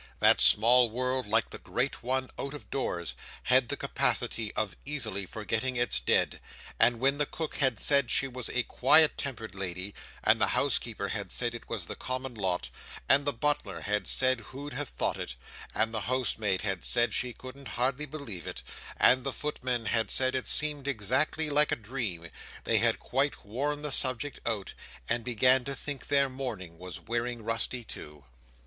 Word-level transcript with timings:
That 0.19 0.41
small 0.41 0.89
world, 0.89 1.27
like 1.27 1.51
the 1.51 1.59
great 1.59 2.01
one 2.01 2.31
out 2.39 2.55
of 2.55 2.71
doors, 2.71 3.13
had 3.43 3.69
the 3.69 3.77
capacity 3.77 4.51
of 4.55 4.75
easily 4.83 5.27
forgetting 5.27 5.75
its 5.75 5.99
dead; 5.99 6.39
and 6.79 6.99
when 6.99 7.19
the 7.19 7.27
cook 7.27 7.57
had 7.57 7.79
said 7.79 8.09
she 8.09 8.27
was 8.27 8.49
a 8.49 8.63
quiet 8.63 9.15
tempered 9.15 9.53
lady, 9.53 9.93
and 10.23 10.41
the 10.41 10.47
house 10.57 10.79
keeper 10.79 11.09
had 11.09 11.31
said 11.31 11.53
it 11.53 11.69
was 11.69 11.85
the 11.85 11.95
common 11.95 12.33
lot, 12.33 12.71
and 13.07 13.25
the 13.27 13.31
butler 13.31 13.81
had 13.81 14.07
said 14.07 14.39
who'd 14.39 14.73
have 14.73 14.89
thought 14.89 15.19
it, 15.19 15.35
and 15.75 15.93
the 15.93 16.01
housemaid 16.01 16.63
had 16.63 16.83
said 16.83 17.13
she 17.13 17.31
couldn't 17.31 17.67
hardly 17.77 18.07
believe 18.07 18.47
it, 18.47 18.63
and 18.97 19.23
the 19.23 19.31
footman 19.31 19.85
had 19.85 20.09
said 20.09 20.33
it 20.33 20.47
seemed 20.47 20.87
exactly 20.87 21.47
like 21.47 21.71
a 21.71 21.75
dream, 21.75 22.27
they 22.63 22.79
had 22.79 22.99
quite 22.99 23.45
worn 23.45 23.83
the 23.83 23.91
subject 23.91 24.39
out, 24.47 24.73
and 25.07 25.23
began 25.23 25.63
to 25.63 25.75
think 25.75 26.07
their 26.07 26.27
mourning 26.27 26.79
was 26.79 26.99
wearing 27.01 27.43
rusty 27.43 27.83
too. 27.83 28.25